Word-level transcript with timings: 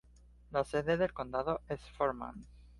La 0.49 0.63
sede 0.63 0.97
del 0.97 1.13
condado 1.13 1.61
es 1.69 1.79
Forman. 1.91 2.47